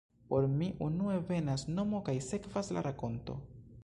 [0.29, 3.37] Por mi unue venas nomo kaj sekvas la rakonto.